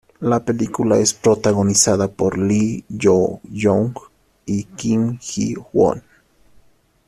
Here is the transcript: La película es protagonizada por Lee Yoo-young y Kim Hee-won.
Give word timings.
La 0.21 0.43
película 0.43 0.97
es 0.97 1.13
protagonizada 1.13 2.07
por 2.07 2.35
Lee 2.39 2.83
Yoo-young 2.89 3.93
y 4.47 4.63
Kim 4.63 5.19
Hee-won. 5.21 6.01